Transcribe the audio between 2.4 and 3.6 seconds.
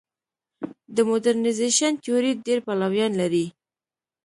ډېر پلویان لري.